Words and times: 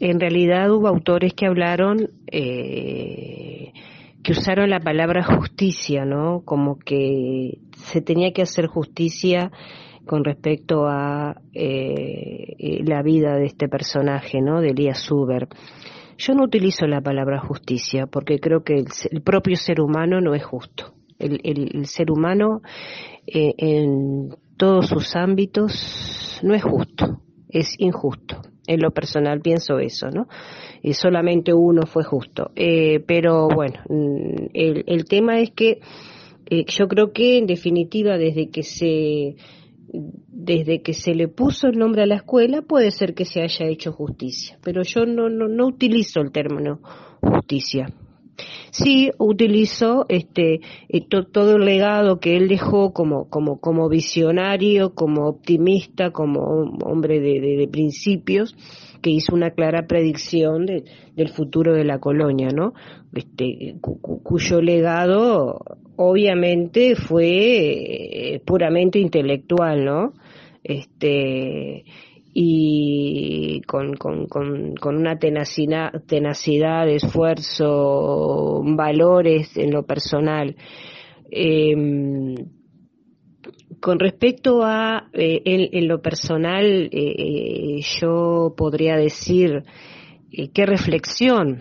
en 0.00 0.20
realidad 0.20 0.70
hubo 0.70 0.88
autores 0.88 1.34
que 1.34 1.46
hablaron, 1.46 2.10
eh, 2.30 3.72
que 4.22 4.32
usaron 4.32 4.70
la 4.70 4.80
palabra 4.80 5.24
justicia, 5.24 6.04
¿no? 6.04 6.42
Como 6.44 6.78
que 6.78 7.58
se 7.76 8.00
tenía 8.00 8.32
que 8.32 8.42
hacer 8.42 8.66
justicia 8.66 9.50
con 10.06 10.24
respecto 10.24 10.86
a 10.86 11.40
eh, 11.52 12.82
la 12.84 13.02
vida 13.02 13.36
de 13.36 13.46
este 13.46 13.68
personaje, 13.68 14.40
¿no? 14.40 14.60
De 14.60 14.70
Elías 14.70 15.02
Zuber. 15.04 15.48
Yo 16.16 16.34
no 16.34 16.44
utilizo 16.44 16.86
la 16.86 17.00
palabra 17.00 17.40
justicia 17.40 18.06
porque 18.06 18.40
creo 18.40 18.64
que 18.64 18.84
el, 19.10 19.22
propio 19.22 19.56
ser 19.56 19.80
humano 19.80 20.20
no 20.20 20.34
es 20.34 20.44
justo. 20.44 20.94
El, 21.18 21.86
ser 21.86 22.10
humano 22.10 22.62
eh, 23.26 23.54
en 23.58 24.36
todos 24.56 24.88
sus 24.88 25.14
ámbitos 25.16 26.40
no 26.42 26.54
es 26.54 26.62
justo, 26.62 27.20
es 27.48 27.74
injusto. 27.78 28.42
En 28.68 28.80
lo 28.80 28.90
personal 28.90 29.40
pienso 29.40 29.78
eso, 29.78 30.10
¿no? 30.10 30.28
Y 30.82 30.92
solamente 30.92 31.54
uno 31.54 31.86
fue 31.86 32.04
justo. 32.04 32.50
Eh, 32.54 33.00
pero 33.06 33.48
bueno, 33.48 33.80
mm, 33.88 34.50
el, 34.52 34.84
el, 34.86 35.04
tema 35.06 35.40
es 35.40 35.50
que 35.52 35.80
eh, 36.50 36.64
yo 36.66 36.86
creo 36.86 37.12
que 37.12 37.38
en 37.38 37.46
definitiva 37.46 38.18
desde 38.18 38.50
que 38.50 38.62
se 38.62 39.36
desde 39.90 40.82
que 40.82 40.92
se 40.92 41.14
le 41.14 41.28
puso 41.28 41.68
el 41.68 41.78
nombre 41.78 42.02
a 42.02 42.06
la 42.06 42.16
escuela 42.16 42.60
puede 42.60 42.90
ser 42.90 43.14
que 43.14 43.24
se 43.24 43.40
haya 43.40 43.66
hecho 43.66 43.92
justicia, 43.92 44.58
pero 44.62 44.82
yo 44.82 45.06
no, 45.06 45.30
no, 45.30 45.48
no 45.48 45.66
utilizo 45.66 46.20
el 46.20 46.30
término 46.30 46.80
justicia. 47.22 47.88
Sí 48.70 49.10
utilizo 49.18 50.06
este 50.08 50.60
eh, 50.88 51.06
todo 51.08 51.56
el 51.56 51.64
legado 51.64 52.20
que 52.20 52.36
él 52.36 52.48
dejó 52.48 52.92
como 52.92 53.28
como 53.28 53.60
como 53.60 53.88
visionario, 53.88 54.94
como 54.94 55.28
optimista, 55.28 56.10
como 56.10 56.40
hombre 56.84 57.20
de, 57.20 57.40
de, 57.40 57.68
principios 57.68 58.54
que 59.02 59.10
hizo 59.10 59.34
una 59.34 59.50
clara 59.50 59.86
predicción 59.86 60.66
de, 60.66 60.84
del 61.14 61.28
futuro 61.28 61.74
de 61.74 61.84
la 61.84 61.98
colonia, 61.98 62.48
¿no? 62.48 62.74
Este, 63.12 63.76
cuyo 64.22 64.60
legado 64.60 65.60
obviamente 65.96 66.94
fue 66.94 68.34
eh, 68.34 68.40
puramente 68.44 68.98
intelectual, 68.98 69.84
¿no? 69.84 70.12
Este, 70.62 71.84
y 72.34 73.62
con, 73.66 73.94
con, 73.94 74.26
con, 74.26 74.74
con 74.76 74.96
una 74.96 75.18
tenacidad, 75.18 75.90
tenacidad, 76.06 76.88
esfuerzo, 76.88 78.62
valores 78.64 79.56
en 79.56 79.72
lo 79.72 79.84
personal. 79.84 80.56
Eh, 81.30 81.74
con 83.80 83.98
respecto 83.98 84.62
a 84.62 85.08
eh, 85.12 85.42
en, 85.44 85.88
lo 85.88 86.00
personal, 86.00 86.64
eh, 86.64 86.90
eh, 86.92 87.80
yo 88.00 88.54
podría 88.56 88.96
decir 88.96 89.62
qué 90.52 90.66
reflexión. 90.66 91.60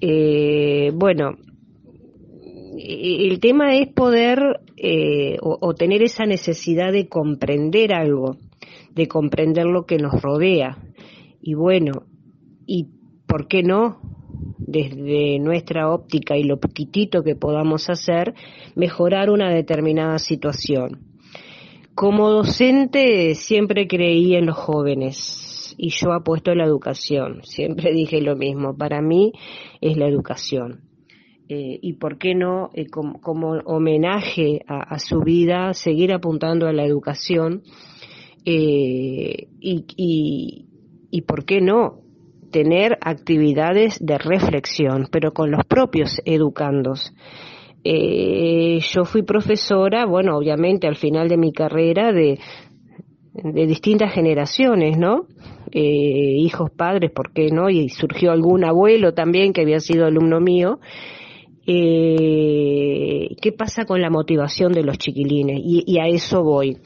bueno, 0.00 1.36
el 2.76 3.40
tema 3.40 3.76
es 3.76 3.88
poder 3.88 4.38
o, 5.40 5.58
o, 5.60 5.74
tener 5.74 6.02
esa 6.02 6.26
necesidad 6.26 6.92
de 6.92 7.08
comprender 7.08 7.94
algo 7.94 8.36
de 8.94 9.08
comprender 9.08 9.66
lo 9.66 9.86
que 9.86 9.98
nos 9.98 10.20
rodea. 10.20 10.78
Y 11.40 11.54
bueno, 11.54 12.04
¿y 12.66 12.88
por 13.26 13.48
qué 13.48 13.62
no? 13.62 14.00
desde 14.58 15.38
nuestra 15.38 15.90
óptica 15.90 16.36
y 16.36 16.44
lo 16.44 16.58
poquitito 16.58 17.22
que 17.22 17.36
podamos 17.36 17.88
hacer, 17.90 18.34
mejorar 18.74 19.30
una 19.30 19.50
determinada 19.50 20.18
situación. 20.18 21.14
Como 21.94 22.30
docente 22.30 23.34
siempre 23.34 23.86
creí 23.86 24.34
en 24.34 24.46
los 24.46 24.56
jóvenes 24.56 25.74
y 25.78 25.90
yo 25.90 26.12
apuesto 26.12 26.50
a 26.50 26.54
la 26.54 26.64
educación. 26.64 27.40
Siempre 27.44 27.92
dije 27.94 28.20
lo 28.20 28.36
mismo, 28.36 28.76
para 28.76 29.00
mí 29.00 29.32
es 29.80 29.96
la 29.96 30.08
educación. 30.08 30.80
Eh, 31.48 31.78
y 31.82 31.92
por 31.94 32.16
qué 32.16 32.34
no, 32.34 32.70
eh, 32.72 32.86
como, 32.86 33.58
homenaje 33.66 34.62
a, 34.66 34.98
su 34.98 35.20
vida, 35.20 35.74
seguir 35.74 36.12
apuntando 36.14 36.66
a 36.66 36.72
la 36.72 36.84
educación 36.84 37.62
eh, 38.44 39.48
y, 39.60 40.66
y, 41.10 41.22
por 41.22 41.44
qué 41.44 41.60
no 41.60 42.00
tener 42.50 42.98
actividades 43.00 43.98
de 44.00 44.18
reflexión, 44.18 45.08
pero 45.10 45.32
con 45.32 45.50
los 45.50 45.64
propios 45.64 46.20
educandos. 46.24 47.14
Eh, 47.82 48.78
yo 48.80 49.04
fui 49.04 49.22
profesora, 49.22 50.06
bueno, 50.06 50.36
obviamente 50.36 50.86
al 50.86 50.96
final 50.96 51.28
de 51.28 51.36
mi 51.36 51.52
carrera 51.52 52.12
de, 52.12 52.38
de 53.32 53.66
distintas 53.66 54.12
generaciones, 54.12 54.98
¿no? 54.98 55.26
Eh, 55.72 56.36
hijos, 56.38 56.70
padres, 56.70 57.10
¿por 57.10 57.32
qué 57.32 57.48
no? 57.50 57.68
Y 57.70 57.88
surgió 57.88 58.30
algún 58.30 58.64
abuelo 58.64 59.14
también 59.14 59.52
que 59.52 59.62
había 59.62 59.80
sido 59.80 60.06
alumno 60.06 60.40
mío. 60.40 60.78
Eh, 61.66 63.34
¿Qué 63.40 63.52
pasa 63.52 63.84
con 63.84 64.00
la 64.00 64.10
motivación 64.10 64.72
de 64.72 64.84
los 64.84 64.98
chiquilines? 64.98 65.60
y 65.64 65.98
a 65.98 66.06
eso 66.06 66.42
voy. 66.42 66.78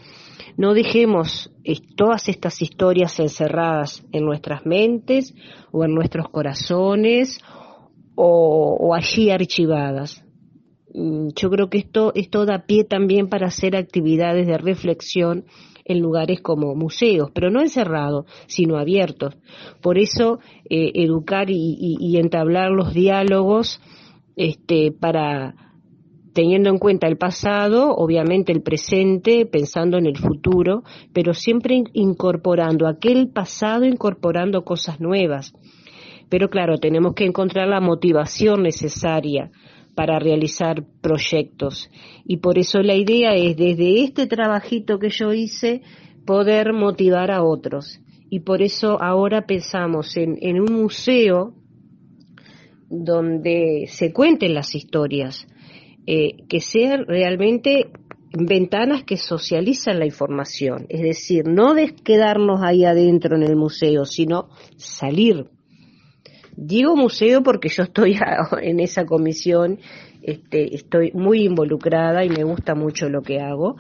No 0.57 0.75
dejemos 0.75 1.51
todas 1.97 2.29
estas 2.29 2.63
historias 2.63 3.19
encerradas 3.21 4.05
en 4.13 4.25
nuestras 4.25 4.65
mentes 4.67 5.35
o 5.73 5.85
en 5.85 5.95
nuestros 5.95 6.29
corazones 6.29 7.41
o, 8.15 8.95
allí 8.95 9.31
archivadas. 9.31 10.25
Mm, 10.95 11.29
yo 11.37 11.51
creo 11.51 11.71
que 11.71 11.79
esto, 11.79 12.13
esto 12.15 12.47
da 12.47 12.67
pie 12.67 12.85
también 12.85 13.29
para 13.29 13.47
hacer 13.47 13.77
actividades 13.77 14.47
de 14.47 14.59
reflexión 14.59 15.45
en 15.85 16.01
lugares 16.01 16.41
como 16.41 16.75
museos, 16.75 17.31
pero 17.33 17.51
no 17.51 17.61
encerrados, 17.61 18.27
sino 18.47 18.77
abiertos. 18.77 19.37
Por 19.81 19.99
eso, 19.99 20.39
eh, 20.69 20.93
educar 20.95 21.49
y, 21.51 22.17
entablar 22.19 22.71
los 22.71 22.93
diálogos 22.93 23.81
este, 24.37 24.93
para, 24.93 25.55
teniendo 26.39 26.71
en 26.71 26.79
cuenta 26.79 27.09
el 27.09 27.17
pasado, 27.17 27.97
obviamente 27.97 28.53
el 28.53 28.63
presente, 28.63 29.45
pensando 29.45 29.99
en 29.99 30.07
el 30.07 30.17
futuro, 30.17 30.85
pero 31.13 31.35
siempre 31.35 31.83
incorporando 31.95 32.87
aquel 32.87 33.27
pasado, 33.27 33.85
incorporando 33.85 34.63
cosas 34.63 35.01
nuevas. 35.01 35.53
Pero 36.29 36.49
claro, 36.49 36.79
tenemos 36.79 37.15
que 37.15 37.25
encontrar 37.25 37.67
la 37.67 37.81
motivación 37.81 38.63
necesaria 38.63 39.51
para 39.97 40.21
realizar 40.21 40.85
proyectos. 41.01 41.91
Y 42.25 42.37
por 42.37 42.57
eso 42.57 42.83
la 42.83 42.95
idea 42.95 43.35
es, 43.35 43.57
desde 43.57 44.05
este 44.05 44.29
trabajito 44.29 45.01
que 45.01 45.11
yo 45.11 45.33
hice, 45.33 45.83
poder 46.25 46.73
motivar 46.73 47.33
a 47.33 47.43
otros. 47.43 47.99
Y 48.31 48.41
por 48.41 48.63
eso 48.63 49.03
ahora 49.03 49.45
pensamos 49.45 50.17
en, 50.17 50.61
un 50.61 50.73
museo 50.73 51.55
donde 52.89 53.87
se 53.89 54.13
cuenten 54.13 54.55
las 54.55 54.77
historias, 54.77 55.49
eh, 56.11 56.47
que 56.49 56.63
sean 56.63 57.05
realmente 57.07 57.91
ventanas 58.33 59.05
que 59.05 59.19
socializan 59.19 59.99
la 59.99 60.07
información, 60.07 60.87
es 60.89 61.03
decir, 61.03 61.47
no 61.47 61.75
de 61.75 61.95
quedarnos 61.95 62.63
ahí 62.63 62.87
adentro 62.87 63.37
en 63.37 63.43
el 63.43 63.57
museo, 63.57 64.07
sino 64.07 64.49
salir. 64.79 65.51
Digo 66.57 66.97
museo 66.97 67.43
porque 67.43 67.69
yo 67.69 67.83
estoy 67.83 68.17
en 68.63 68.81
esa 68.81 69.05
comisión, 69.05 69.81
este, 70.23 70.75
estoy 70.75 71.13
muy 71.13 71.45
involucrada 71.45 72.25
y 72.25 72.31
me 72.31 72.43
gusta 72.43 72.75
mucho 72.75 73.11
lo 73.11 73.21
que 73.21 73.41
hago, 73.41 73.77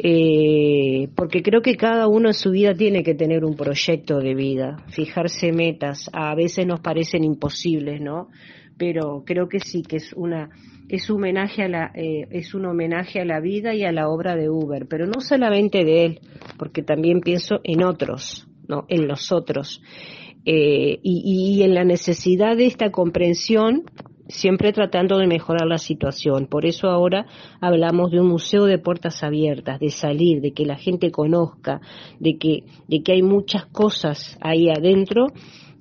eh, 0.00 1.10
porque 1.14 1.44
creo 1.44 1.62
que 1.62 1.76
cada 1.76 2.08
uno 2.08 2.30
en 2.30 2.34
su 2.34 2.50
vida 2.50 2.74
tiene 2.74 3.04
que 3.04 3.14
tener 3.14 3.44
un 3.44 3.54
proyecto 3.54 4.18
de 4.18 4.34
vida, 4.34 4.84
fijarse 4.88 5.52
metas, 5.52 6.10
a 6.12 6.34
veces 6.34 6.66
nos 6.66 6.80
parecen 6.80 7.22
imposibles, 7.22 8.00
¿no? 8.00 8.30
Pero 8.78 9.24
creo 9.26 9.48
que 9.48 9.60
sí, 9.60 9.82
que 9.82 9.96
es 9.96 10.12
una 10.14 10.50
es 10.88 11.10
un 11.10 11.16
homenaje 11.16 11.64
a 11.64 11.68
la 11.68 11.92
eh, 11.94 12.26
es 12.30 12.54
un 12.54 12.64
homenaje 12.64 13.20
a 13.20 13.24
la 13.24 13.40
vida 13.40 13.74
y 13.74 13.84
a 13.84 13.92
la 13.92 14.08
obra 14.08 14.36
de 14.36 14.48
Uber, 14.48 14.86
pero 14.88 15.06
no 15.06 15.20
solamente 15.20 15.84
de 15.84 16.04
él, 16.04 16.20
porque 16.58 16.82
también 16.82 17.20
pienso 17.20 17.60
en 17.64 17.82
otros, 17.82 18.48
no, 18.68 18.86
en 18.88 19.06
los 19.06 19.32
otros 19.32 19.82
eh, 20.50 20.98
y, 21.02 21.62
en 21.62 21.74
la 21.74 21.84
necesidad 21.84 22.56
de 22.56 22.64
esta 22.64 22.90
comprensión 22.90 23.84
siempre 24.28 24.72
tratando 24.72 25.18
de 25.18 25.26
mejorar 25.26 25.66
la 25.66 25.76
situación. 25.76 26.46
Por 26.46 26.64
eso 26.64 26.88
ahora 26.88 27.26
hablamos 27.60 28.10
de 28.10 28.20
un 28.20 28.28
museo 28.28 28.64
de 28.64 28.78
puertas 28.78 29.22
abiertas, 29.22 29.78
de 29.78 29.90
salir, 29.90 30.40
de 30.40 30.52
que 30.52 30.64
la 30.64 30.76
gente 30.76 31.10
conozca, 31.10 31.80
de 32.18 32.38
que, 32.38 32.64
de 32.88 33.02
que 33.02 33.12
hay 33.12 33.22
muchas 33.22 33.66
cosas 33.66 34.38
ahí 34.40 34.70
adentro 34.70 35.26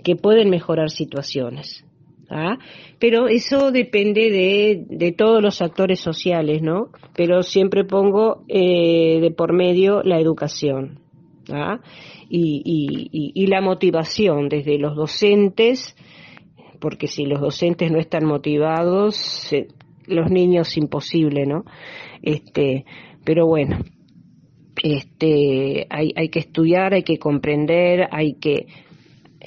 que 0.04 0.16
pueden 0.16 0.50
mejorar 0.50 0.90
situaciones. 0.90 1.87
¿Ah? 2.30 2.58
Pero 3.00 3.28
eso 3.28 3.72
depende 3.72 4.30
de, 4.30 4.86
de, 4.88 5.12
todos 5.12 5.42
los 5.42 5.62
actores 5.62 6.00
sociales, 6.00 6.62
¿no? 6.62 6.90
Pero 7.16 7.44
siempre 7.44 7.84
pongo 7.84 8.44
eh, 8.48 9.20
de 9.22 9.32
por 9.32 9.54
medio 9.54 10.04
la 10.04 10.20
educación, 10.20 11.00
¿ah? 11.52 11.80
y, 12.30 13.32
y, 13.34 13.48
la 13.48 13.62
motivación 13.62 14.50
desde 14.50 14.78
los 14.78 14.96
docentes, 14.96 15.96
porque 16.80 17.08
si 17.08 17.26
los 17.26 17.40
docentes 17.40 17.92
no 17.92 18.00
están 18.00 18.26
motivados, 18.26 19.52
los 20.06 20.30
niños 20.30 20.76
imposible, 20.78 21.46
¿no? 21.46 21.64
Este, 22.22 22.86
pero 23.24 23.48
bueno, 23.48 23.80
este, 24.84 25.88
hay, 25.90 26.12
hay 26.16 26.30
que 26.30 26.40
estudiar, 26.40 26.94
hay 26.94 27.04
que 27.04 27.18
comprender, 27.18 28.08
hay 28.12 28.34
que 28.36 28.68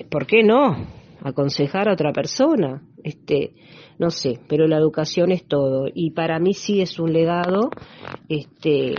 ¿por 0.09 0.26
qué 0.26 0.43
no? 0.43 1.00
Aconsejar 1.22 1.88
a 1.88 1.93
otra 1.93 2.12
persona, 2.12 2.82
este, 3.02 3.55
no 3.99 4.11
sé, 4.11 4.40
pero 4.49 4.67
la 4.67 4.78
educación 4.78 5.32
es 5.32 5.46
todo 5.46 5.87
y 5.93 6.12
para 6.12 6.38
mí 6.38 6.55
sí 6.55 6.81
es 6.81 6.99
un 6.99 7.12
legado, 7.12 7.70
este, 8.28 8.94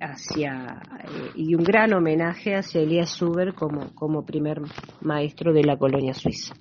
hacia 0.00 0.80
eh, 1.04 1.30
y 1.36 1.54
un 1.54 1.62
gran 1.62 1.92
homenaje 1.92 2.56
hacia 2.56 2.80
Elías 2.80 3.10
Suber 3.10 3.54
como 3.54 3.94
como 3.94 4.24
primer 4.24 4.60
maestro 5.02 5.52
de 5.52 5.64
la 5.64 5.76
colonia 5.76 6.14
suiza. 6.14 6.54